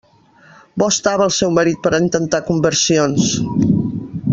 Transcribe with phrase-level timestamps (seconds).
[0.81, 3.33] Bo estava el seu marit per a intentar conversions!